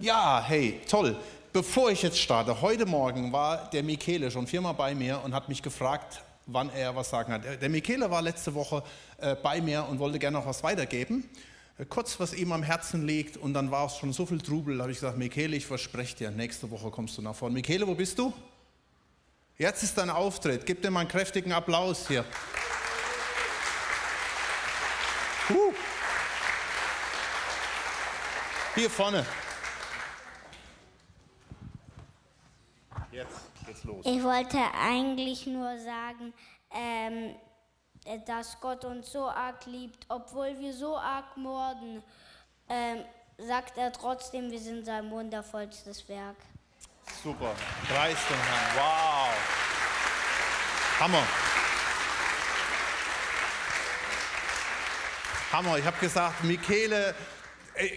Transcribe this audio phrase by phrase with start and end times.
[0.00, 1.14] Ja, hey, toll.
[1.52, 5.50] Bevor ich jetzt starte, heute Morgen war der Michele schon viermal bei mir und hat
[5.50, 7.42] mich gefragt, wann er was sagen hat.
[7.60, 8.82] Der Michele war letzte Woche
[9.18, 11.28] äh, bei mir und wollte gerne noch was weitergeben.
[11.78, 14.78] Äh, kurz, was ihm am Herzen liegt und dann war es schon so viel Trubel,
[14.78, 17.52] da habe ich gesagt, Michele, ich verspreche dir, nächste Woche kommst du nach vorne.
[17.52, 18.32] Michele, wo bist du?
[19.58, 20.64] Jetzt ist dein Auftritt.
[20.64, 22.24] Gib dir mal einen kräftigen Applaus hier.
[25.50, 25.74] Uh.
[28.74, 29.26] Hier vorne.
[33.80, 34.04] Jetzt los.
[34.06, 36.32] Ich wollte eigentlich nur sagen,
[36.70, 37.34] ähm,
[38.26, 42.02] dass Gott uns so arg liebt, obwohl wir so arg morden,
[42.68, 43.04] ähm,
[43.38, 46.36] sagt er trotzdem, wir sind sein wundervollstes Werk.
[47.22, 47.54] Super.
[47.88, 48.76] Preis dem Herrn.
[48.76, 49.28] Wow.
[51.00, 51.22] Hammer.
[55.52, 55.78] Hammer.
[55.78, 57.14] Ich habe gesagt, Michele,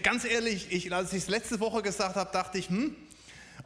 [0.01, 2.95] ganz ehrlich, ich, als ich es letzte Woche gesagt habe, dachte ich, hm,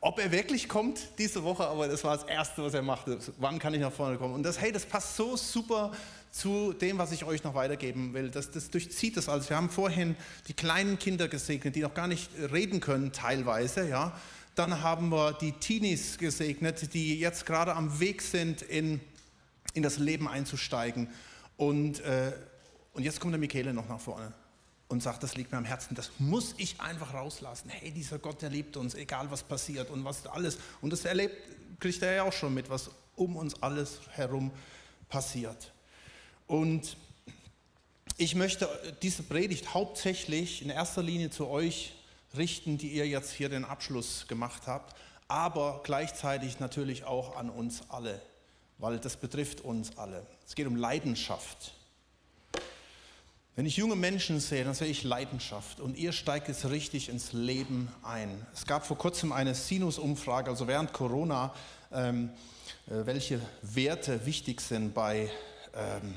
[0.01, 3.17] ob er wirklich kommt diese Woche, aber das war das Erste, was er machte.
[3.37, 4.35] Wann kann ich nach vorne kommen?
[4.35, 5.91] Und das, hey, das passt so super
[6.31, 8.29] zu dem, was ich euch noch weitergeben will.
[8.29, 9.49] Das, das durchzieht das alles.
[9.49, 10.15] Wir haben vorhin
[10.47, 14.19] die kleinen Kinder gesegnet, die noch gar nicht reden können, teilweise, ja.
[14.55, 18.99] Dann haben wir die Teenies gesegnet, die jetzt gerade am Weg sind, in,
[19.73, 21.09] in das Leben einzusteigen.
[21.57, 22.31] Und, äh,
[22.93, 24.33] und jetzt kommt der Michele noch nach vorne
[24.87, 27.69] und sagt, das liegt mir am Herzen, das muss ich einfach rauslassen.
[27.69, 30.57] Hey, dieser Gott, der liebt uns, egal was passiert und was alles.
[30.81, 31.35] Und das erlebt,
[31.79, 34.51] kriegt er ja auch schon mit, was um uns alles herum
[35.09, 35.73] passiert.
[36.47, 36.95] Und
[38.17, 38.67] ich möchte
[39.01, 41.93] diese Predigt hauptsächlich in erster Linie zu euch
[42.35, 44.95] richten, die ihr jetzt hier den Abschluss gemacht habt,
[45.27, 48.21] aber gleichzeitig natürlich auch an uns alle,
[48.77, 50.25] weil das betrifft uns alle.
[50.47, 51.73] Es geht um Leidenschaft.
[53.57, 57.33] Wenn ich junge Menschen sehe, dann sehe ich Leidenschaft und ihr steigt jetzt richtig ins
[57.33, 58.45] Leben ein.
[58.53, 61.55] Es gab vor kurzem eine Sinus-Umfrage, also während Corona,
[61.91, 62.29] ähm,
[62.85, 65.31] äh, welche Werte wichtig sind bei
[65.73, 66.13] ähm,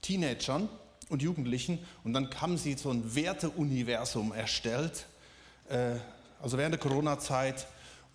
[0.00, 0.70] Teenagern
[1.10, 5.04] und Jugendlichen und dann haben sie so ein Werteuniversum erstellt,
[5.68, 5.96] äh,
[6.40, 7.66] also während der Corona-Zeit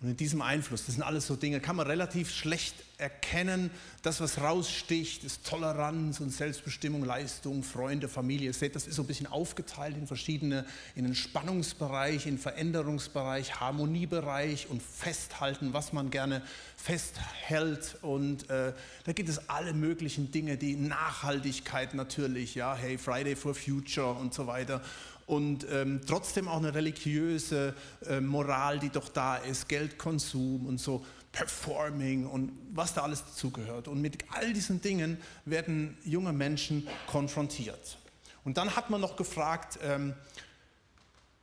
[0.02, 3.70] und in diesem Einfluss, das sind alles so Dinge, kann man relativ schlecht erkennen.
[4.00, 8.54] Das, was raussticht, ist Toleranz und Selbstbestimmung, Leistung, Freunde, Familie.
[8.54, 14.68] seht, das ist so ein bisschen aufgeteilt in verschiedene, in den Spannungsbereich, in Veränderungsbereich, Harmoniebereich
[14.70, 16.42] und Festhalten, was man gerne
[16.76, 17.98] festhält.
[18.00, 18.72] Und äh,
[19.04, 24.32] da gibt es alle möglichen Dinge, die Nachhaltigkeit natürlich, ja, hey, Friday for Future und
[24.32, 24.80] so weiter
[25.30, 31.06] und ähm, trotzdem auch eine religiöse äh, Moral, die doch da ist, Geldkonsum und so,
[31.30, 33.86] Performing und was da alles dazugehört.
[33.86, 37.96] Und mit all diesen Dingen werden junge Menschen konfrontiert.
[38.44, 40.14] Und dann hat man noch gefragt, ähm,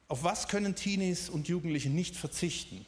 [0.09, 2.85] auf was können Teenies und Jugendliche nicht verzichten?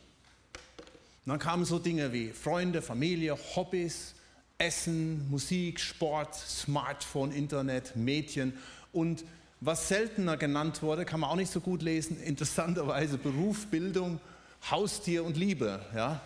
[1.26, 4.16] Und dann kamen so Dinge wie Freunde, Familie, Hobbys,
[4.58, 8.52] Essen, Musik, Sport, Smartphone, Internet, Mädchen
[8.92, 9.24] und
[9.62, 14.20] was seltener genannt wurde, kann man auch nicht so gut lesen, interessanterweise Beruf, Bildung,
[14.70, 15.80] Haustier und Liebe.
[15.94, 16.22] Ja?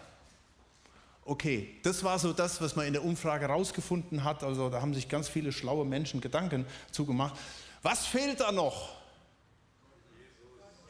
[1.25, 4.43] Okay, das war so das, was man in der Umfrage herausgefunden hat.
[4.43, 7.35] Also da haben sich ganz viele schlaue Menschen Gedanken zugemacht.
[7.81, 8.89] Was fehlt da noch?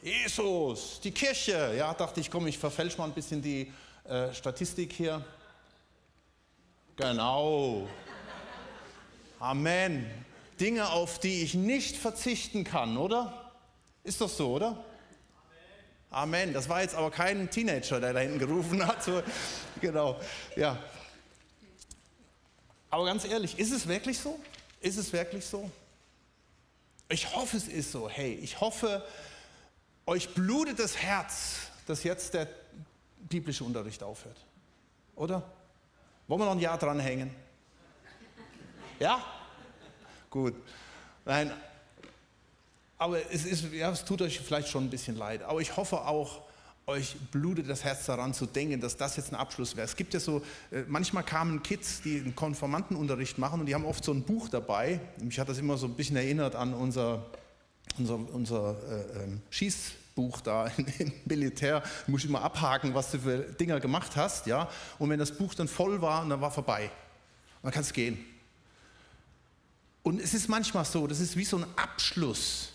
[0.02, 1.74] Jesus, Jesus die Kirche.
[1.78, 3.72] Ja, dachte ich, komm, ich verfälsche mal ein bisschen die
[4.04, 5.24] äh, Statistik hier.
[6.96, 7.88] Genau.
[9.38, 10.24] Amen.
[10.60, 13.52] Dinge, auf die ich nicht verzichten kann, oder?
[14.02, 14.84] Ist doch so, oder?
[16.10, 16.52] Amen.
[16.52, 19.02] Das war jetzt aber kein Teenager, der da hinten gerufen hat.
[19.02, 19.22] So,
[19.80, 20.20] genau,
[20.56, 20.78] ja.
[22.90, 24.38] Aber ganz ehrlich, ist es wirklich so?
[24.80, 25.68] Ist es wirklich so?
[27.08, 28.08] Ich hoffe, es ist so.
[28.08, 29.04] Hey, ich hoffe,
[30.06, 32.48] euch blutet das Herz, dass jetzt der
[33.18, 34.36] biblische Unterricht aufhört.
[35.16, 35.42] Oder?
[36.28, 37.34] Wollen wir noch ein Jahr dranhängen?
[39.00, 39.22] Ja?
[40.34, 40.56] Gut.
[41.24, 41.52] Nein,
[42.98, 45.44] aber es, ist, ja, es tut euch vielleicht schon ein bisschen leid.
[45.44, 46.42] Aber ich hoffe auch,
[46.88, 49.84] euch blutet das Herz daran zu denken, dass das jetzt ein Abschluss wäre.
[49.84, 50.42] Es gibt ja so,
[50.72, 54.48] äh, manchmal kamen Kids, die einen Konformantenunterricht machen und die haben oft so ein Buch
[54.48, 54.98] dabei.
[55.22, 57.24] Mich hat das immer so ein bisschen erinnert an unser,
[57.96, 60.66] unser, unser äh, ähm, Schießbuch da
[60.98, 61.80] im Militär.
[62.06, 64.48] Du musst immer abhaken, was du für Dinger gemacht hast.
[64.48, 64.68] Ja?
[64.98, 66.90] Und wenn das Buch dann voll war, dann war vorbei.
[67.62, 68.33] dann kannst du gehen.
[70.04, 72.68] Und es ist manchmal so, das ist wie so ein Abschluss.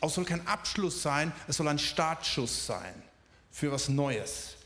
[0.00, 3.02] Auch soll kein Abschluss sein, es soll ein Startschuss sein
[3.50, 4.56] für was Neues.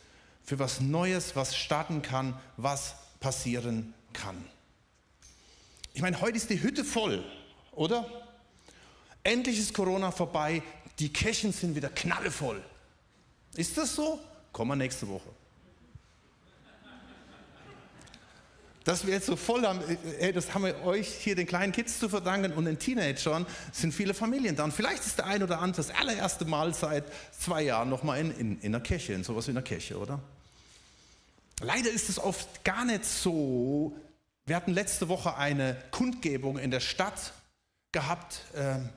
[0.45, 4.45] Für was Neues, was starten kann, was passieren kann.
[5.95, 7.25] Ich meine, heute ist die Hütte voll,
[7.71, 8.05] oder?
[9.23, 10.61] Endlich ist Corona vorbei,
[10.99, 12.63] die Kirchen sind wieder knallevoll.
[13.55, 14.19] Ist das so?
[14.53, 15.29] Kommen wir nächste Woche.
[18.85, 19.81] Dass wir jetzt so voll haben,
[20.19, 23.95] ey, das haben wir euch hier den kleinen Kids zu verdanken und den Teenagern, sind
[23.95, 24.65] viele Familien da.
[24.65, 27.05] Und vielleicht ist der ein oder andere das allererste Mal seit
[27.39, 30.21] zwei Jahren nochmal in, in, in einer Kirche, in sowas wie einer Kirche, oder?
[31.61, 33.97] Leider ist es oft gar nicht so.
[34.47, 37.33] Wir hatten letzte Woche eine Kundgebung in der Stadt
[37.93, 38.41] gehabt.
[38.57, 38.89] Ähm,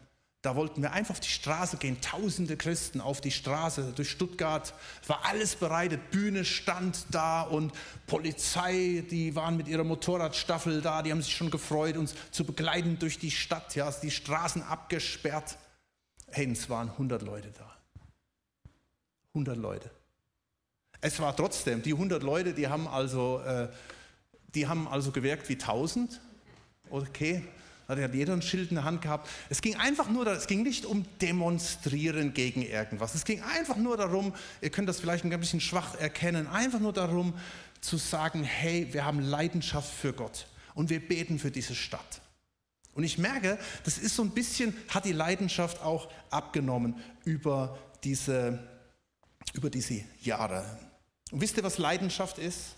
[0.45, 4.75] da wollten wir einfach auf die Straße gehen, tausende Christen auf die Straße durch Stuttgart.
[5.07, 7.73] War alles bereitet, Bühne stand da und
[8.05, 12.99] Polizei, die waren mit ihrer Motorradstaffel da, die haben sich schon gefreut, uns zu begleiten
[12.99, 15.57] durch die Stadt, ja, die Straßen abgesperrt.
[16.27, 17.75] Hey, es waren 100 Leute da.
[19.29, 19.89] 100 Leute.
[21.01, 23.69] Es war trotzdem, die 100 Leute, die haben also, äh,
[24.53, 26.21] die haben also gewirkt wie 1000.
[26.91, 27.43] Okay,
[27.87, 29.29] hat jeder ein Schild in der Hand gehabt.
[29.49, 33.15] Es ging einfach nur, es ging nicht um Demonstrieren gegen irgendwas.
[33.15, 36.93] Es ging einfach nur darum, ihr könnt das vielleicht ein bisschen schwach erkennen, einfach nur
[36.93, 37.33] darum
[37.81, 42.21] zu sagen, hey, wir haben Leidenschaft für Gott und wir beten für diese Stadt.
[42.93, 46.95] Und ich merke, das ist so ein bisschen, hat die Leidenschaft auch abgenommen
[47.25, 48.59] über diese,
[49.53, 50.65] über diese Jahre.
[51.31, 52.75] Und wisst ihr, was Leidenschaft ist?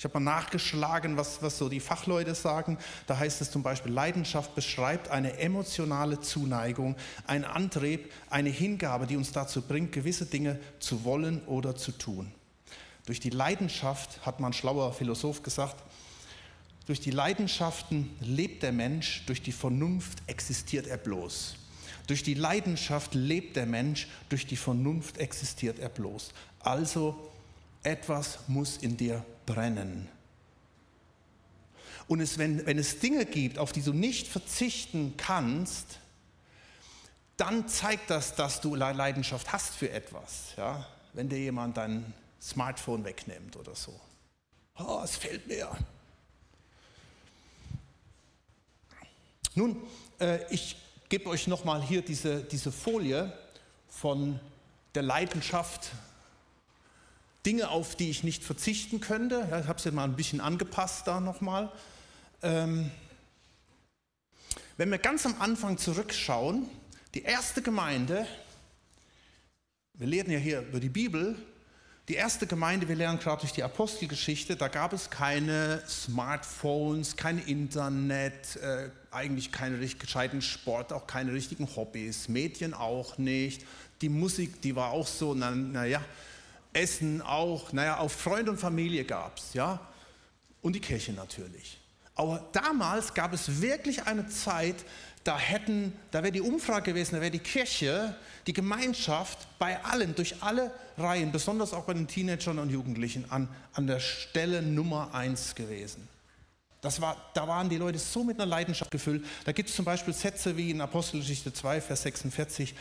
[0.00, 2.78] Ich habe mal nachgeschlagen, was, was so die Fachleute sagen.
[3.06, 9.18] Da heißt es zum Beispiel, Leidenschaft beschreibt eine emotionale Zuneigung, ein Antrieb, eine Hingabe, die
[9.18, 12.32] uns dazu bringt, gewisse Dinge zu wollen oder zu tun.
[13.04, 15.76] Durch die Leidenschaft, hat man schlauer Philosoph gesagt,
[16.86, 21.56] durch die Leidenschaften lebt der Mensch, durch die Vernunft existiert er bloß.
[22.06, 26.30] Durch die Leidenschaft lebt der Mensch, durch die Vernunft existiert er bloß.
[26.60, 27.30] Also
[27.82, 30.08] etwas muss in dir brennen.
[32.06, 35.98] Und es, wenn, wenn es Dinge gibt, auf die du nicht verzichten kannst,
[37.36, 40.54] dann zeigt das, dass du Leidenschaft hast für etwas.
[40.56, 40.86] Ja?
[41.12, 43.98] Wenn dir jemand dein Smartphone wegnimmt oder so.
[44.78, 45.70] Oh, es fällt mir.
[49.54, 49.76] Nun,
[50.20, 50.76] äh, ich
[51.08, 53.32] gebe euch nochmal hier diese, diese Folie
[53.88, 54.38] von
[54.94, 55.90] der Leidenschaft
[57.46, 59.46] Dinge, auf die ich nicht verzichten könnte.
[59.50, 61.72] Ja, ich habe sie mal ein bisschen angepasst da nochmal.
[62.42, 62.90] Ähm,
[64.76, 66.66] wenn wir ganz am Anfang zurückschauen,
[67.14, 68.26] die erste Gemeinde,
[69.94, 71.36] wir lernen ja hier über die Bibel,
[72.08, 77.38] die erste Gemeinde, wir lernen gerade durch die Apostelgeschichte, da gab es keine Smartphones, kein
[77.38, 83.64] Internet, äh, eigentlich keine richtig gescheiten Sport, auch keine richtigen Hobbys, Medien auch nicht.
[84.00, 86.06] Die Musik, die war auch so, naja, na
[86.72, 89.80] Essen auch, naja, auf Freund und Familie gab es, ja,
[90.62, 91.78] und die Kirche natürlich.
[92.14, 94.76] Aber damals gab es wirklich eine Zeit,
[95.24, 98.14] da hätten, da wäre die Umfrage gewesen, da wäre die Kirche,
[98.46, 103.48] die Gemeinschaft bei allen, durch alle Reihen, besonders auch bei den Teenagern und Jugendlichen, an,
[103.74, 106.08] an der Stelle Nummer eins gewesen.
[106.80, 109.24] Das war, da waren die Leute so mit einer Leidenschaft gefüllt.
[109.44, 112.74] Da gibt es zum Beispiel Sätze wie in Apostelgeschichte 2, Vers 46.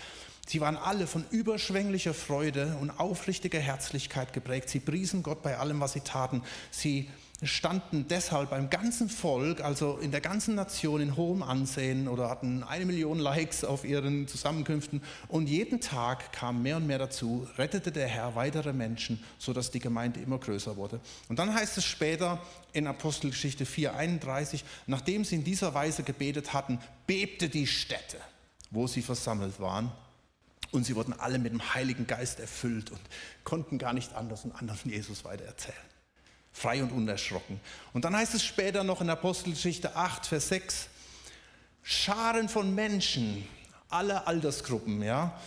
[0.49, 4.67] Sie waren alle von überschwänglicher Freude und aufrichtiger Herzlichkeit geprägt.
[4.67, 6.41] Sie priesen Gott bei allem, was sie taten.
[6.71, 7.07] Sie
[7.43, 12.63] standen deshalb beim ganzen Volk, also in der ganzen Nation, in hohem Ansehen oder hatten
[12.63, 15.03] eine Million Likes auf ihren Zusammenkünften.
[15.27, 19.79] Und jeden Tag kam mehr und mehr dazu, rettete der Herr weitere Menschen, sodass die
[19.79, 20.99] Gemeinde immer größer wurde.
[21.27, 22.41] Und dann heißt es später
[22.73, 28.17] in Apostelgeschichte 4,31, nachdem sie in dieser Weise gebetet hatten, bebte die Stätte,
[28.71, 29.91] wo sie versammelt waren.
[30.71, 33.01] Und sie wurden alle mit dem Heiligen Geist erfüllt und
[33.43, 35.77] konnten gar nicht anders und anders von Jesus weitererzählen.
[36.51, 37.59] Frei und unerschrocken.
[37.93, 40.87] Und dann heißt es später noch in Apostelgeschichte 8, Vers 6,
[41.81, 43.47] Scharen von Menschen
[43.89, 45.39] aller Altersgruppen, ja,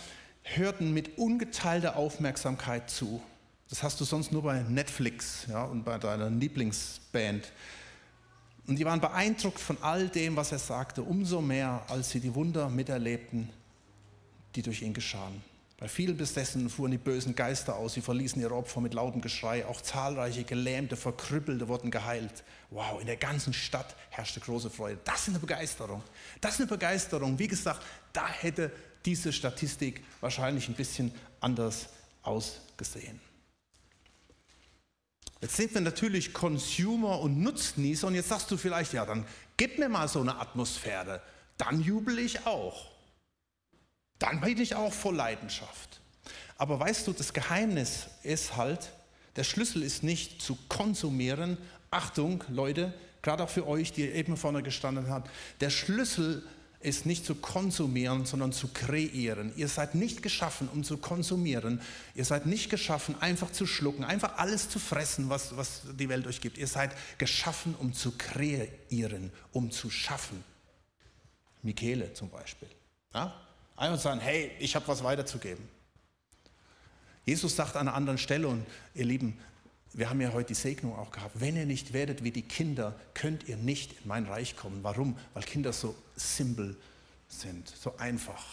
[0.43, 3.21] hörten mit ungeteilter Aufmerksamkeit zu.
[3.69, 7.51] Das hast du sonst nur bei Netflix ja, und bei deiner Lieblingsband.
[8.67, 12.35] Und die waren beeindruckt von all dem, was er sagte, umso mehr, als sie die
[12.35, 13.49] Wunder miterlebten,
[14.55, 15.41] die durch ihn geschahen.
[15.83, 19.65] Bei vielen Besessenen fuhren die bösen Geister aus, sie verließen ihre Opfer mit lautem Geschrei.
[19.65, 22.45] Auch zahlreiche Gelähmte, Verkrüppelte wurden geheilt.
[22.69, 24.99] Wow, in der ganzen Stadt herrschte große Freude.
[25.03, 26.01] Das ist eine Begeisterung.
[26.39, 27.37] Das ist eine Begeisterung.
[27.37, 27.81] Wie gesagt,
[28.13, 28.71] da hätte
[29.03, 31.89] diese Statistik wahrscheinlich ein bisschen anders
[32.21, 33.19] ausgesehen.
[35.41, 39.25] Jetzt sind wir natürlich Consumer und Nutznießer und jetzt sagst du vielleicht, ja, dann
[39.57, 41.21] gib mir mal so eine Atmosphäre.
[41.57, 42.92] Dann jubel ich auch
[44.19, 46.01] dann bin ich auch voll Leidenschaft.
[46.57, 48.91] Aber weißt du, das Geheimnis ist halt,
[49.35, 51.57] der Schlüssel ist nicht zu konsumieren.
[51.89, 55.25] Achtung, Leute, gerade auch für euch, die eben vorne gestanden haben.
[55.59, 56.43] Der Schlüssel
[56.83, 59.53] ist nicht zu konsumieren, sondern zu kreieren.
[59.55, 61.81] Ihr seid nicht geschaffen, um zu konsumieren.
[62.13, 66.27] Ihr seid nicht geschaffen, einfach zu schlucken, einfach alles zu fressen, was, was die Welt
[66.27, 66.57] euch gibt.
[66.57, 70.43] Ihr seid geschaffen, um zu kreieren, um zu schaffen.
[71.61, 72.69] Michele zum Beispiel.
[73.13, 73.33] Ja?
[73.75, 75.67] Einfach sagen, hey, ich habe was weiterzugeben.
[77.25, 79.37] Jesus sagt an einer anderen Stelle, und ihr Lieben,
[79.93, 82.95] wir haben ja heute die Segnung auch gehabt, wenn ihr nicht werdet wie die Kinder,
[83.13, 84.79] könnt ihr nicht in mein Reich kommen.
[84.83, 85.17] Warum?
[85.33, 86.75] Weil Kinder so simpel
[87.27, 88.43] sind, so einfach.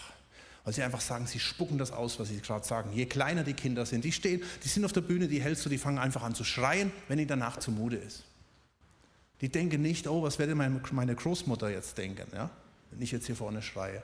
[0.65, 2.93] Weil sie einfach sagen, sie spucken das aus, was sie gerade sagen.
[2.93, 5.71] Je kleiner die Kinder sind, die stehen, die sind auf der Bühne, die hältst du,
[5.71, 8.25] die fangen einfach an zu schreien, wenn ihnen danach zumute ist.
[9.41, 12.51] Die denken nicht, oh, was werde meine Großmutter jetzt denken, ja?
[12.91, 14.03] wenn ich jetzt hier vorne schreie.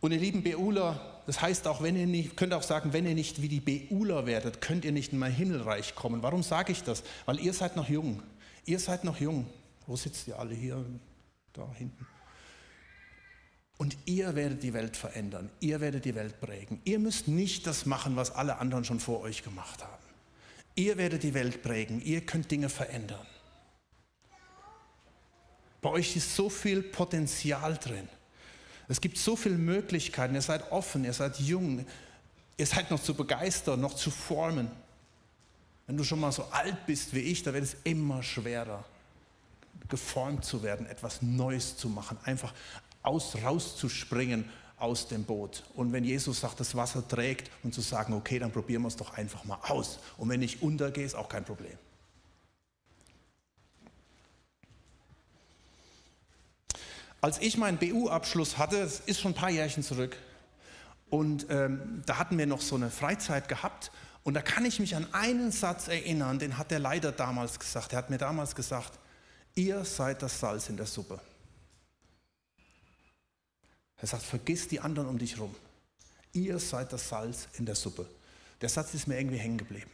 [0.00, 3.14] Und ihr lieben Beuler, das heißt auch, wenn ihr nicht, könnt auch sagen, wenn ihr
[3.14, 6.22] nicht wie die Beuler werdet, könnt ihr nicht in mein Himmelreich kommen.
[6.22, 7.02] Warum sage ich das?
[7.26, 8.22] Weil ihr seid noch jung.
[8.64, 9.46] Ihr seid noch jung.
[9.86, 10.84] Wo sitzt ihr alle hier?
[11.52, 12.06] Da hinten.
[13.76, 15.50] Und ihr werdet die Welt verändern.
[15.60, 16.80] Ihr werdet die Welt prägen.
[16.84, 20.04] Ihr müsst nicht das machen, was alle anderen schon vor euch gemacht haben.
[20.74, 22.00] Ihr werdet die Welt prägen.
[22.02, 23.26] Ihr könnt Dinge verändern.
[25.80, 28.08] Bei euch ist so viel Potenzial drin.
[28.90, 30.34] Es gibt so viele Möglichkeiten.
[30.34, 31.86] Ihr seid offen, ihr seid jung,
[32.56, 34.68] ihr seid noch zu begeistern, noch zu formen.
[35.86, 38.84] Wenn du schon mal so alt bist wie ich, da wird es immer schwerer,
[39.88, 42.52] geformt zu werden, etwas Neues zu machen, einfach
[43.02, 44.44] aus, rauszuspringen
[44.76, 45.62] aus dem Boot.
[45.76, 48.96] Und wenn Jesus sagt, das Wasser trägt und zu sagen, okay, dann probieren wir es
[48.96, 50.00] doch einfach mal aus.
[50.16, 51.78] Und wenn ich untergehe, ist auch kein Problem.
[57.20, 60.16] Als ich meinen BU-Abschluss hatte, das ist schon ein paar Jährchen zurück,
[61.10, 63.90] und ähm, da hatten wir noch so eine Freizeit gehabt.
[64.22, 67.92] Und da kann ich mich an einen Satz erinnern, den hat der Leiter damals gesagt.
[67.92, 68.98] Er hat mir damals gesagt,
[69.54, 71.20] ihr seid das Salz in der Suppe.
[73.96, 75.54] Er sagt, vergiss die anderen um dich rum.
[76.32, 78.06] Ihr seid das Salz in der Suppe.
[78.60, 79.90] Der Satz ist mir irgendwie hängen geblieben.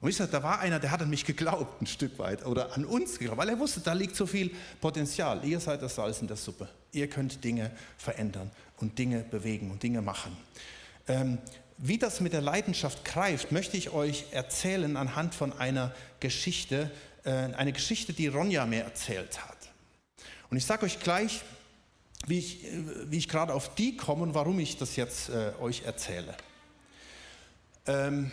[0.00, 2.76] Und wisst ihr, da war einer, der hat an mich geglaubt, ein Stück weit, oder
[2.76, 5.44] an uns geglaubt, weil er wusste, da liegt so viel Potenzial.
[5.44, 6.68] Ihr seid das Salz in der Suppe.
[6.92, 10.36] Ihr könnt Dinge verändern und Dinge bewegen und Dinge machen.
[11.08, 11.38] Ähm,
[11.78, 16.90] wie das mit der Leidenschaft greift, möchte ich euch erzählen anhand von einer Geschichte,
[17.24, 19.56] äh, eine Geschichte, die Ronja mir erzählt hat.
[20.50, 21.42] Und ich sage euch gleich,
[22.26, 25.52] wie ich, äh, wie ich gerade auf die komme und warum ich das jetzt äh,
[25.60, 26.36] euch erzähle.
[27.86, 28.30] Ähm,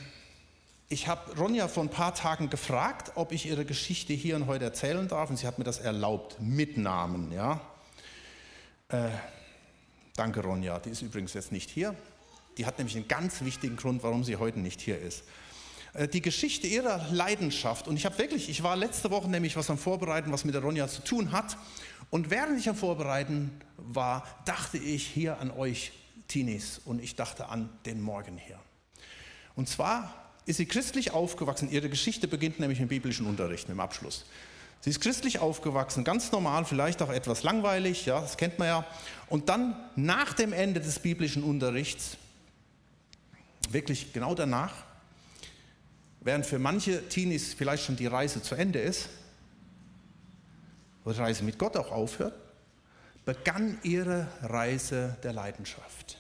[0.88, 4.66] ich habe Ronja vor ein paar Tagen gefragt, ob ich ihre Geschichte hier und heute
[4.66, 7.32] erzählen darf, und sie hat mir das erlaubt, mit Namen.
[7.32, 7.60] Ja?
[8.90, 9.10] Äh,
[10.16, 10.78] danke, Ronja.
[10.80, 11.96] Die ist übrigens jetzt nicht hier.
[12.58, 15.24] Die hat nämlich einen ganz wichtigen Grund, warum sie heute nicht hier ist.
[15.94, 19.72] Äh, die Geschichte ihrer Leidenschaft, und ich habe wirklich, ich war letzte Woche nämlich was
[19.72, 21.58] am Vorbereiten, was mit der Ronja zu tun hat.
[22.12, 25.94] Und während ich am Vorbereiten war, dachte ich hier an euch,
[26.28, 28.60] Teenies, und ich dachte an den Morgen hier.
[29.56, 31.70] Und zwar ist sie christlich aufgewachsen.
[31.72, 34.26] Ihre Geschichte beginnt nämlich im biblischen Unterricht, im Abschluss.
[34.82, 38.86] Sie ist christlich aufgewachsen, ganz normal, vielleicht auch etwas langweilig, ja, das kennt man ja.
[39.30, 42.18] Und dann nach dem Ende des biblischen Unterrichts,
[43.70, 44.74] wirklich genau danach,
[46.22, 49.10] während für manche Teenies vielleicht schon die Reise zu Ende ist,
[51.04, 52.36] wo die Reise mit Gott auch aufhört,
[53.26, 56.20] begann ihre Reise der Leidenschaft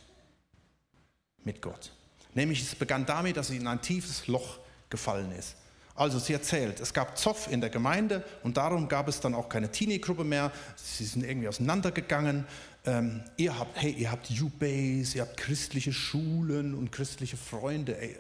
[1.44, 1.92] mit Gott.
[2.36, 5.56] Nämlich es begann damit, dass sie in ein tiefes Loch gefallen ist.
[5.96, 9.48] Also sie erzählt, es gab Zoff in der Gemeinde und darum gab es dann auch
[9.48, 10.52] keine Teenie-Gruppe mehr.
[10.76, 12.46] Sie sind irgendwie auseinandergegangen.
[12.86, 17.98] Ähm, ihr habt, hey, ihr habt U-Base, ihr habt christliche Schulen und christliche Freunde.
[17.98, 18.18] Ey,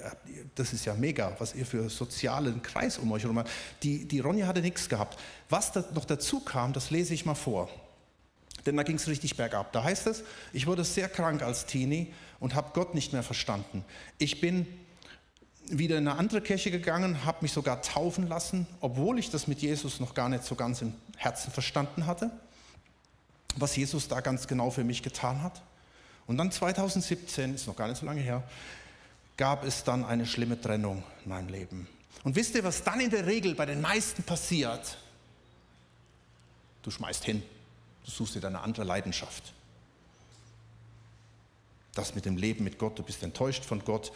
[0.55, 3.51] das ist ja mega, was ihr für sozialen Kreis um euch herum habt.
[3.83, 5.19] Die, die Ronja hatte nichts gehabt.
[5.49, 7.69] Was da noch dazu kam, das lese ich mal vor.
[8.65, 9.73] Denn da ging es richtig bergab.
[9.73, 13.83] Da heißt es, ich wurde sehr krank als Teenie und habe Gott nicht mehr verstanden.
[14.17, 14.67] Ich bin
[15.67, 19.61] wieder in eine andere Kirche gegangen, habe mich sogar taufen lassen, obwohl ich das mit
[19.61, 22.29] Jesus noch gar nicht so ganz im Herzen verstanden hatte,
[23.55, 25.61] was Jesus da ganz genau für mich getan hat.
[26.27, 28.43] Und dann 2017, ist noch gar nicht so lange her,
[29.37, 31.87] gab es dann eine schlimme Trennung in meinem Leben.
[32.23, 34.97] Und wisst ihr, was dann in der Regel bei den meisten passiert?
[36.81, 37.43] Du schmeißt hin,
[38.05, 39.53] du suchst dir eine andere Leidenschaft
[41.97, 44.11] das mit dem Leben mit Gott, du bist enttäuscht von Gott,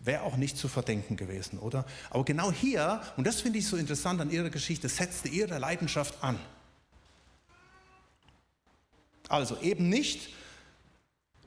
[0.00, 1.84] wäre auch nicht zu verdenken gewesen, oder?
[2.10, 6.14] Aber genau hier, und das finde ich so interessant an ihrer Geschichte, setzte ihre Leidenschaft
[6.22, 6.38] an.
[9.28, 10.30] Also eben nicht,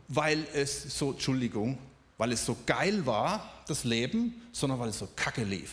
[0.08, 1.78] weil es so, Entschuldigung,
[2.18, 5.72] weil es so geil war, das Leben, sondern weil es so kacke lief.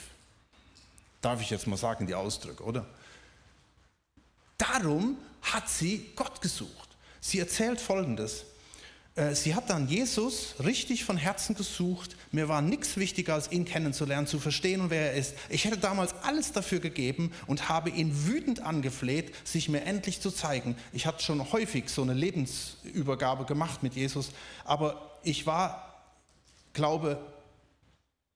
[1.22, 2.86] Darf ich jetzt mal sagen, die Ausdrücke, oder?
[4.64, 6.88] darum hat sie Gott gesucht.
[7.20, 8.44] Sie erzählt Folgendes.
[9.16, 12.16] Äh, sie hat dann Jesus richtig von Herzen gesucht.
[12.32, 15.34] Mir war nichts wichtiger, als ihn kennenzulernen, zu verstehen, wer er ist.
[15.48, 20.30] Ich hätte damals alles dafür gegeben und habe ihn wütend angefleht, sich mir endlich zu
[20.30, 20.76] zeigen.
[20.92, 24.30] Ich hatte schon häufig so eine Lebensübergabe gemacht mit Jesus,
[24.64, 26.02] aber ich war,
[26.72, 27.18] glaube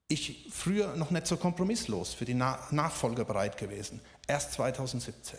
[0.06, 4.00] ich, früher noch nicht so kompromisslos für die Nachfolger bereit gewesen.
[4.26, 5.38] Erst 2017.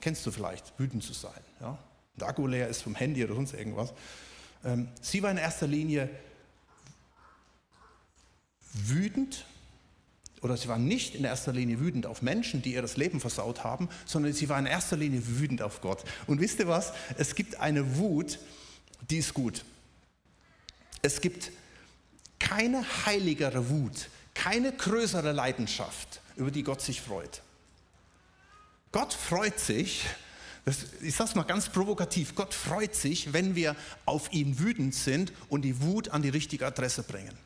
[0.00, 1.32] Kennst du vielleicht, wütend zu sein.
[1.60, 1.78] Ja?
[2.16, 3.92] Der Akku leer ist vom Handy oder sonst irgendwas.
[4.64, 6.08] Ähm, sie war in erster Linie
[8.72, 9.44] wütend,
[10.40, 13.62] oder sie war nicht in erster Linie wütend auf Menschen, die ihr das Leben versaut
[13.62, 16.02] haben, sondern sie war in erster Linie wütend auf Gott.
[16.26, 16.92] Und wisst ihr was?
[17.16, 18.38] Es gibt eine Wut,
[19.08, 19.64] die ist gut.
[21.00, 21.52] Es gibt
[22.40, 27.42] keine heiligere Wut, keine größere Leidenschaft, über die Gott sich freut.
[28.90, 30.04] Gott freut sich,
[30.64, 34.94] das, ich sage es mal ganz provokativ, Gott freut sich, wenn wir auf ihn wütend
[34.94, 37.36] sind und die Wut an die richtige Adresse bringen.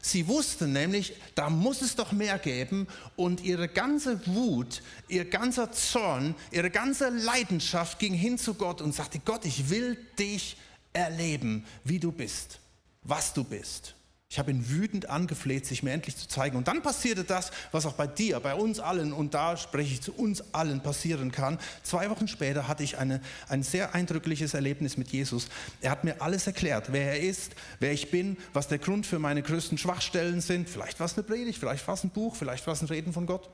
[0.00, 5.72] Sie wussten nämlich, da muss es doch mehr geben und ihre ganze Wut, ihr ganzer
[5.72, 10.58] Zorn, ihre ganze Leidenschaft ging hin zu Gott und sagte, Gott, ich will dich
[10.92, 12.60] erleben, wie du bist,
[13.02, 13.94] was du bist.
[14.34, 16.56] Ich habe ihn wütend angefleht, sich mir endlich zu zeigen.
[16.56, 20.00] Und dann passierte das, was auch bei dir, bei uns allen, und da spreche ich
[20.00, 21.56] zu uns allen, passieren kann.
[21.84, 25.46] Zwei Wochen später hatte ich eine, ein sehr eindrückliches Erlebnis mit Jesus.
[25.82, 29.20] Er hat mir alles erklärt, wer er ist, wer ich bin, was der Grund für
[29.20, 30.68] meine größten Schwachstellen sind.
[30.68, 33.12] Vielleicht war es eine Predigt, vielleicht war es ein Buch, vielleicht war es ein Reden
[33.12, 33.48] von Gott.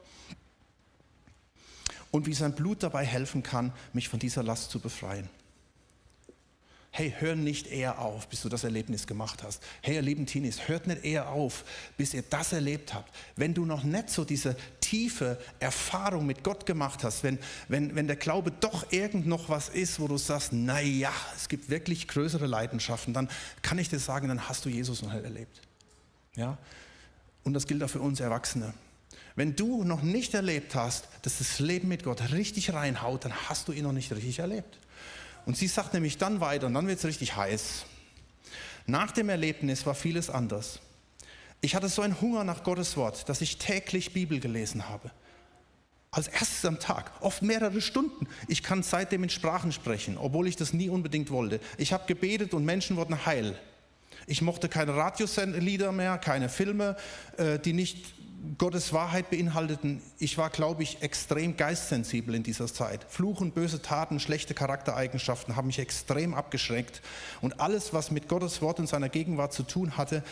[2.10, 5.28] Und wie sein Blut dabei helfen kann, mich von dieser Last zu befreien
[7.00, 9.62] hey, hör nicht eher auf, bis du das Erlebnis gemacht hast.
[9.80, 11.64] Hey, ihr lieben Teenies, hört nicht eher auf,
[11.96, 13.10] bis ihr das erlebt habt.
[13.36, 17.38] Wenn du noch nicht so diese tiefe Erfahrung mit Gott gemacht hast, wenn,
[17.68, 21.70] wenn, wenn der Glaube doch irgend noch was ist, wo du sagst, naja, es gibt
[21.70, 23.30] wirklich größere Leidenschaften, dann
[23.62, 25.62] kann ich dir sagen, dann hast du Jesus noch nicht erlebt.
[26.36, 26.58] Ja?
[27.44, 28.74] Und das gilt auch für uns Erwachsene.
[29.36, 33.68] Wenn du noch nicht erlebt hast, dass das Leben mit Gott richtig reinhaut, dann hast
[33.68, 34.78] du ihn noch nicht richtig erlebt.
[35.46, 37.84] Und sie sagt nämlich dann weiter, und dann wird es richtig heiß.
[38.86, 40.80] Nach dem Erlebnis war vieles anders.
[41.60, 45.10] Ich hatte so einen Hunger nach Gottes Wort, dass ich täglich Bibel gelesen habe.
[46.10, 48.26] Als erstes am Tag, oft mehrere Stunden.
[48.48, 51.60] Ich kann seitdem in Sprachen sprechen, obwohl ich das nie unbedingt wollte.
[51.78, 53.56] Ich habe gebetet und Menschen wurden heil.
[54.26, 56.96] Ich mochte keine Radiolieder mehr, keine Filme,
[57.36, 58.14] äh, die nicht
[58.56, 63.04] Gottes Wahrheit beinhalteten, ich war, glaube ich, extrem geistsensibel in dieser Zeit.
[63.08, 67.02] Fluchen, böse Taten, schlechte Charaktereigenschaften haben mich extrem abgeschreckt.
[67.42, 70.22] Und alles, was mit Gottes Wort und seiner Gegenwart zu tun hatte,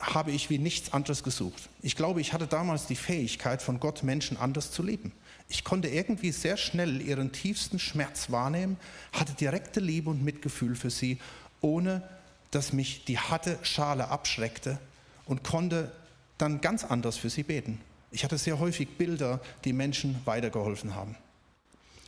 [0.00, 1.68] habe ich wie nichts anderes gesucht.
[1.82, 5.12] Ich glaube, ich hatte damals die Fähigkeit, von Gott Menschen anders zu lieben.
[5.48, 8.76] Ich konnte irgendwie sehr schnell ihren tiefsten Schmerz wahrnehmen,
[9.12, 11.18] hatte direkte Liebe und Mitgefühl für sie,
[11.60, 12.02] ohne
[12.50, 14.78] dass mich die harte Schale abschreckte
[15.26, 15.92] und konnte
[16.38, 17.80] dann ganz anders für sie beten.
[18.10, 21.16] Ich hatte sehr häufig Bilder, die Menschen weitergeholfen haben.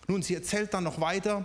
[0.08, 1.44] Nun, sie erzählt dann noch weiter,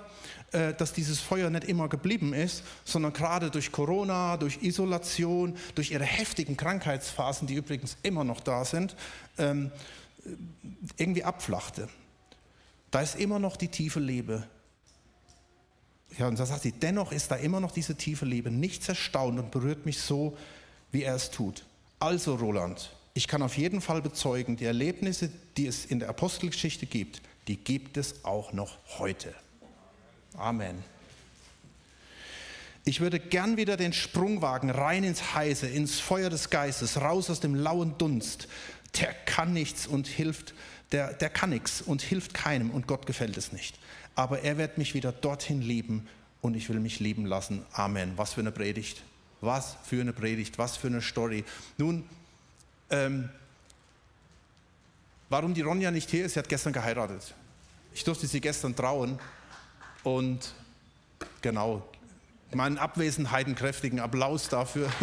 [0.51, 5.91] äh, dass dieses Feuer nicht immer geblieben ist, sondern gerade durch Corona, durch Isolation, durch
[5.91, 8.95] ihre heftigen Krankheitsphasen, die übrigens immer noch da sind,
[9.39, 9.71] ähm,
[10.97, 11.89] irgendwie abflachte.
[12.91, 14.47] Da ist immer noch die tiefe Liebe.
[16.17, 19.39] Ja, und da sagt sie, dennoch ist da immer noch diese tiefe Liebe, nicht zerstaunt
[19.39, 20.37] und berührt mich so,
[20.91, 21.65] wie er es tut.
[22.01, 26.87] Also Roland, ich kann auf jeden Fall bezeugen, die Erlebnisse, die es in der Apostelgeschichte
[26.87, 29.35] gibt, die gibt es auch noch heute.
[30.35, 30.83] Amen.
[32.85, 37.29] Ich würde gern wieder den Sprung wagen, rein ins Heiße, ins Feuer des Geistes, raus
[37.29, 38.47] aus dem lauen Dunst.
[38.99, 40.55] Der kann nichts und hilft,
[40.91, 43.77] der, der kann nichts und hilft keinem und Gott gefällt es nicht.
[44.15, 46.07] Aber er wird mich wieder dorthin lieben
[46.41, 47.63] und ich will mich lieben lassen.
[47.73, 48.13] Amen.
[48.15, 49.03] Was für eine Predigt.
[49.41, 51.43] Was für eine Predigt, was für eine Story.
[51.77, 52.07] Nun,
[52.89, 53.29] ähm,
[55.29, 57.33] warum die Ronja nicht hier ist, sie hat gestern geheiratet.
[57.93, 59.19] Ich durfte sie gestern trauen
[60.03, 60.53] und
[61.41, 61.87] genau,
[62.53, 64.91] meinen Abwesenheiten kräftigen Applaus dafür.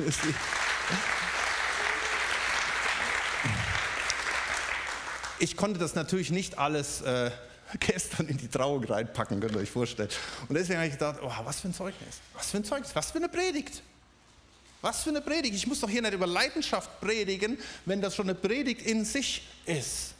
[5.38, 7.30] ich konnte das natürlich nicht alles äh,
[7.80, 10.10] gestern in die Trauung reinpacken, könnt ihr euch vorstellen.
[10.48, 13.10] Und deswegen habe ich gedacht, oh, was für ein Zeugnis, was für ein Zeugnis, was
[13.10, 13.82] für eine Predigt.
[14.80, 15.54] Was für eine Predigt.
[15.54, 19.42] Ich muss doch hier nicht über Leidenschaft predigen, wenn das schon eine Predigt in sich
[19.66, 20.14] ist.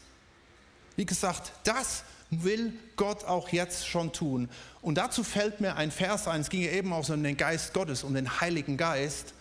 [0.96, 4.48] Wie gesagt, das will Gott auch jetzt schon tun.
[4.82, 7.36] Und dazu fällt mir ein Vers ein, es ging ja eben auch so um den
[7.36, 9.32] Geist Gottes, um den Heiligen Geist.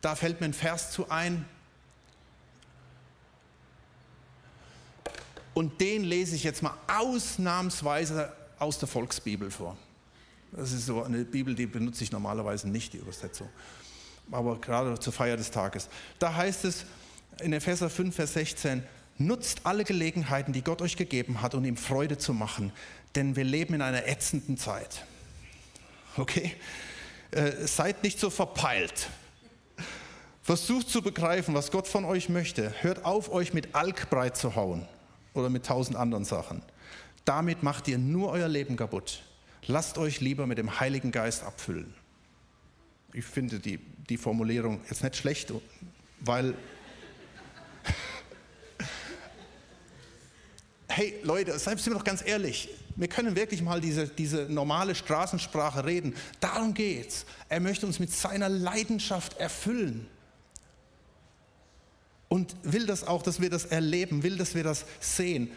[0.00, 1.44] Da fällt mir ein Vers zu ein.
[5.54, 9.76] Und den lese ich jetzt mal ausnahmsweise aus der Volksbibel vor.
[10.52, 13.48] Das ist so eine Bibel, die benutze ich normalerweise nicht, die Übersetzung.
[14.30, 15.88] Aber gerade zur Feier des Tages.
[16.18, 16.84] Da heißt es
[17.40, 18.82] in Epheser 5, Vers 16,
[19.18, 22.72] nutzt alle Gelegenheiten, die Gott euch gegeben hat, um ihm Freude zu machen,
[23.14, 25.04] denn wir leben in einer ätzenden Zeit.
[26.16, 26.52] Okay?
[27.30, 29.08] Äh, seid nicht so verpeilt.
[30.42, 32.72] Versucht zu begreifen, was Gott von euch möchte.
[32.82, 34.86] Hört auf, euch mit Alkbreit zu hauen
[35.32, 36.62] oder mit tausend anderen Sachen.
[37.24, 39.22] Damit macht ihr nur euer Leben kaputt.
[39.66, 41.94] Lasst euch lieber mit dem Heiligen Geist abfüllen.
[43.14, 45.52] Ich finde die, die Formulierung jetzt nicht schlecht,
[46.20, 46.54] weil
[50.88, 55.84] hey Leute, seien wir doch ganz ehrlich, wir können wirklich mal diese, diese normale Straßensprache
[55.84, 56.14] reden.
[56.40, 57.26] Darum geht's.
[57.48, 60.06] Er möchte uns mit seiner Leidenschaft erfüllen.
[62.28, 65.50] Und will das auch, dass wir das erleben, will, dass wir das sehen.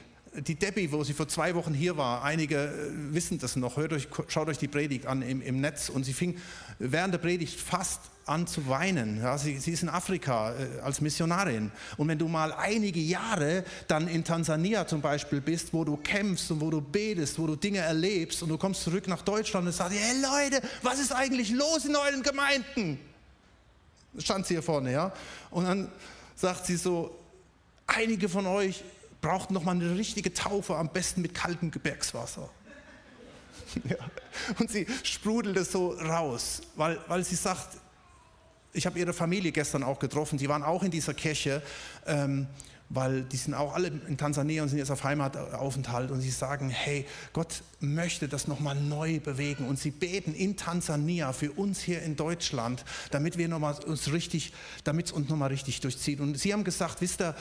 [0.45, 3.91] Die Debbie, wo sie vor zwei Wochen hier war, einige äh, wissen das noch, hört
[3.91, 6.37] euch, schaut euch die Predigt an im, im Netz und sie fing
[6.77, 9.19] während der Predigt fast an zu weinen.
[9.21, 11.71] Ja, sie, sie, ist in Afrika äh, als Missionarin.
[11.95, 16.51] Und wenn du mal einige Jahre dann in Tansania zum Beispiel bist, wo du kämpfst
[16.51, 19.73] und wo du betest, wo du Dinge erlebst und du kommst zurück nach Deutschland und
[19.73, 22.99] sagst, hey Leute, was ist eigentlich los in euren Gemeinden?
[24.19, 25.11] Stand sie hier vorne, ja.
[25.49, 25.91] Und dann
[26.35, 27.17] sagt sie so,
[27.87, 28.83] einige von euch
[29.21, 32.49] brauchten noch mal eine richtige Taufe, am besten mit kaltem Gebirgswasser.
[33.83, 33.97] Ja.
[34.59, 37.77] Und sie sprudelt es so raus, weil, weil sie sagt,
[38.71, 41.61] ich habe ihre Familie gestern auch getroffen, die waren auch in dieser Kirche,
[42.05, 42.47] ähm,
[42.89, 46.69] weil die sind auch alle in Tansania und sind jetzt auf Heimataufenthalt und sie sagen,
[46.69, 52.01] hey, Gott möchte das nochmal neu bewegen und sie beten in Tansania für uns hier
[52.01, 54.53] in Deutschland, damit wir noch mal uns richtig,
[54.85, 56.21] damit es uns nochmal richtig durchzieht.
[56.21, 57.35] Und sie haben gesagt, wisst ihr,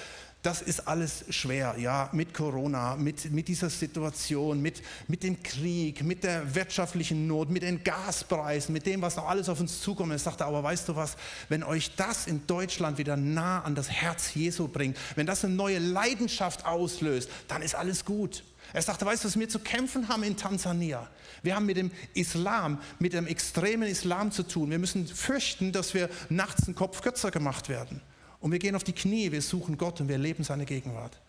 [0.46, 6.04] das ist alles schwer, ja, mit Corona, mit, mit dieser Situation, mit, mit dem Krieg,
[6.04, 10.12] mit der wirtschaftlichen Not, mit den Gaspreisen, mit dem, was noch alles auf uns zukommt.
[10.12, 11.16] Er sagte, aber weißt du was,
[11.48, 15.52] wenn euch das in Deutschland wieder nah an das Herz Jesu bringt, wenn das eine
[15.52, 18.44] neue Leidenschaft auslöst, dann ist alles gut.
[18.72, 21.08] Er sagte, weißt du, was wir zu kämpfen haben in Tansania?
[21.42, 24.70] Wir haben mit dem Islam, mit dem extremen Islam zu tun.
[24.70, 28.00] Wir müssen fürchten, dass wir nachts einen Kopf kürzer gemacht werden.
[28.40, 31.20] Und wir gehen auf die Knie, wir suchen Gott und wir leben seine Gegenwart.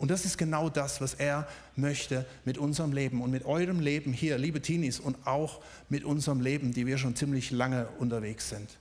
[0.00, 4.14] Und das ist genau das, was er möchte mit unserem Leben und mit eurem Leben
[4.14, 5.60] hier, liebe Teenies, und auch
[5.90, 8.78] mit unserem Leben, die wir schon ziemlich lange unterwegs sind.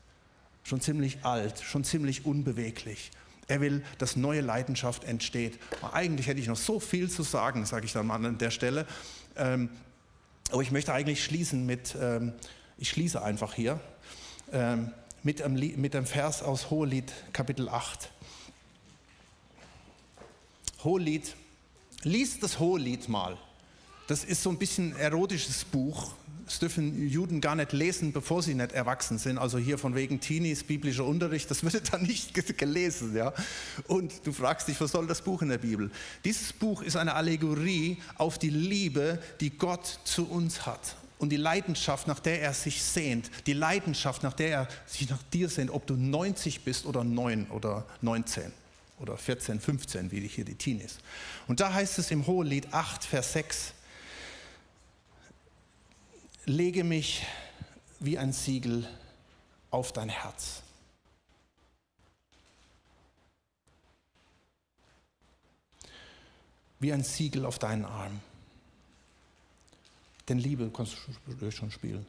[0.63, 3.12] Schon ziemlich alt, schon ziemlich unbeweglich.
[3.49, 5.60] Er will, dass neue Leidenschaft entsteht.
[5.91, 8.86] Eigentlich hätte ich noch so viel zu sagen, sage ich dann mal an der Stelle.
[9.36, 9.69] Ähm,
[10.51, 12.32] aber ich möchte eigentlich schließen mit, ähm,
[12.77, 13.79] ich schließe einfach hier.
[14.53, 14.91] Ähm,
[15.23, 18.10] mit dem, mit dem Vers aus Hohelied Kapitel 8.
[20.84, 21.36] Hohelied,
[22.03, 23.38] liest das Hohelied mal.
[24.08, 26.13] Das ist so ein bisschen ein erotisches Buch.
[26.45, 29.38] Das dürfen Juden gar nicht lesen, bevor sie nicht erwachsen sind.
[29.38, 33.15] Also hier von wegen Teenies, biblischer Unterricht, das wird dann nicht gelesen.
[33.15, 33.34] Ja?
[33.88, 35.91] Und du fragst dich, was soll das Buch in der Bibel?
[36.25, 41.38] Dieses Buch ist eine Allegorie auf die Liebe, die Gott zu uns hat und die
[41.38, 45.69] Leidenschaft, nach der er sich sehnt, die Leidenschaft, nach der er sich nach dir sehnt,
[45.69, 48.51] ob du 90 bist oder 9 oder 19
[48.99, 50.97] oder 14, 15, wie hier die Teenies.
[51.47, 53.73] Und da heißt es im Hohelied 8, Vers 6,
[56.45, 57.25] lege mich
[57.99, 58.88] wie ein Siegel
[59.71, 60.62] auf dein Herz.
[66.79, 68.21] Wie ein Siegel auf deinen Arm.
[70.29, 70.95] Denn Liebe kannst
[71.41, 72.05] du schon spielen.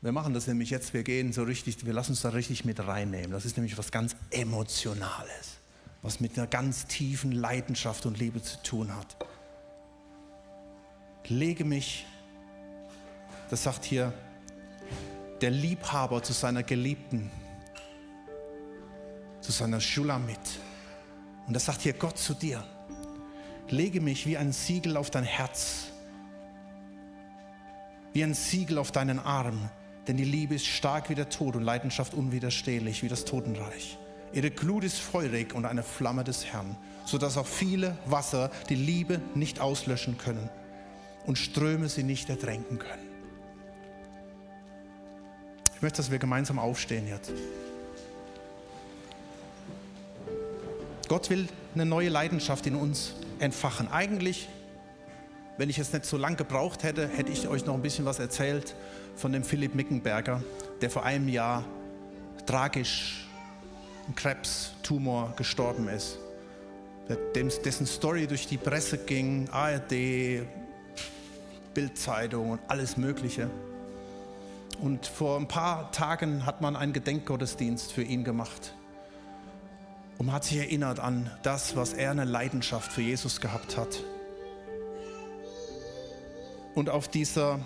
[0.00, 2.78] Wir machen das nämlich jetzt, wir gehen so richtig, wir lassen uns da richtig mit
[2.78, 3.32] reinnehmen.
[3.32, 5.56] Das ist nämlich was ganz Emotionales,
[6.02, 9.16] was mit einer ganz tiefen Leidenschaft und Liebe zu tun hat.
[11.26, 12.06] Lege mich,
[13.50, 14.12] das sagt hier
[15.40, 17.30] der Liebhaber zu seiner Geliebten,
[19.40, 20.38] zu seiner Schulamit.
[21.46, 22.64] Und das sagt hier Gott zu dir.
[23.70, 25.93] Lege mich wie ein Siegel auf dein Herz
[28.14, 29.68] wie ein Siegel auf deinen Arm.
[30.06, 33.98] Denn die Liebe ist stark wie der Tod und Leidenschaft unwiderstehlich wie das Totenreich.
[34.32, 39.20] Ihre Glut ist feurig und eine Flamme des Herrn, sodass auch viele Wasser die Liebe
[39.34, 40.48] nicht auslöschen können
[41.26, 43.02] und Ströme sie nicht ertränken können.
[45.74, 47.32] Ich möchte, dass wir gemeinsam aufstehen jetzt.
[51.08, 53.88] Gott will eine neue Leidenschaft in uns entfachen.
[53.90, 54.48] Eigentlich
[55.56, 58.18] wenn ich es nicht so lang gebraucht hätte, hätte ich euch noch ein bisschen was
[58.18, 58.74] erzählt
[59.16, 60.42] von dem Philipp Mickenberger,
[60.80, 61.64] der vor einem Jahr
[62.46, 63.28] tragisch
[64.08, 66.18] im Krebstumor gestorben ist.
[67.34, 70.42] dessen Story durch die Presse ging, ARD,
[71.72, 73.48] Bildzeitung und alles Mögliche.
[74.82, 78.74] Und vor ein paar Tagen hat man einen Gedenkgottesdienst für ihn gemacht.
[80.18, 84.02] Und man hat sich erinnert an das, was er eine Leidenschaft für Jesus gehabt hat.
[86.74, 87.60] Und auf dieser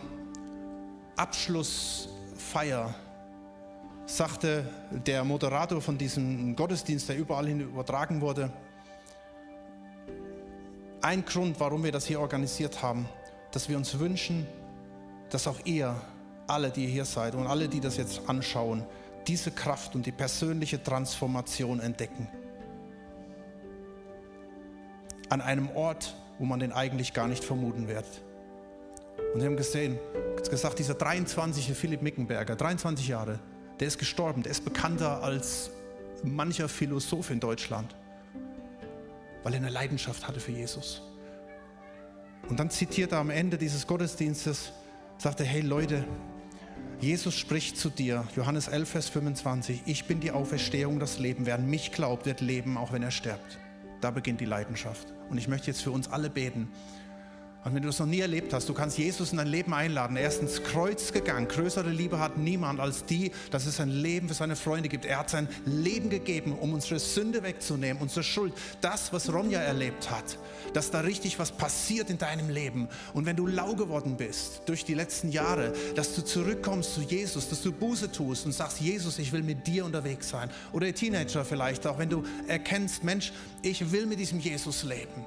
[1.17, 2.95] Abschlussfeier
[4.05, 4.69] sagte
[5.07, 8.53] der Moderator von diesem Gottesdienst, der überall hin übertragen wurde,
[11.01, 13.09] ein Grund, warum wir das hier organisiert haben,
[13.53, 14.47] dass wir uns wünschen,
[15.31, 15.95] dass auch ihr,
[16.47, 18.85] alle, die hier seid und alle, die das jetzt anschauen,
[19.27, 22.29] diese Kraft und die persönliche Transformation entdecken.
[25.29, 28.07] An einem Ort, wo man den eigentlich gar nicht vermuten wird.
[29.35, 29.99] Und wir haben gesehen,
[30.51, 33.39] gesagt, dieser 23 Philipp Mickenberger, 23 Jahre,
[33.81, 35.71] der ist gestorben, der ist bekannter als
[36.23, 37.95] mancher Philosoph in Deutschland,
[39.43, 41.03] weil er eine Leidenschaft hatte für Jesus.
[42.49, 44.73] Und dann zitiert er am Ende dieses Gottesdienstes,
[45.19, 46.05] sagt er, hey Leute,
[47.01, 51.47] Jesus spricht zu dir, Johannes 11, Vers 25, ich bin die Auferstehung, das Leben.
[51.47, 53.59] Wer an mich glaubt, wird leben, auch wenn er stirbt.
[54.01, 55.13] Da beginnt die Leidenschaft.
[55.31, 56.69] Und ich möchte jetzt für uns alle beten.
[57.65, 60.17] Und wenn du das noch nie erlebt hast, du kannst Jesus in dein Leben einladen.
[60.17, 61.49] Er ist ins Kreuz gegangen.
[61.49, 65.05] Größere Liebe hat niemand als die, dass es ein Leben für seine Freunde gibt.
[65.05, 68.55] Er hat sein Leben gegeben, um unsere Sünde wegzunehmen, unsere Schuld.
[68.81, 70.39] Das, was Ronja erlebt hat,
[70.73, 72.89] dass da richtig was passiert in deinem Leben.
[73.13, 77.49] Und wenn du lau geworden bist durch die letzten Jahre, dass du zurückkommst zu Jesus,
[77.49, 80.49] dass du Buße tust und sagst, Jesus, ich will mit dir unterwegs sein.
[80.73, 85.25] Oder Teenager vielleicht auch, wenn du erkennst, Mensch, ich will mit diesem Jesus leben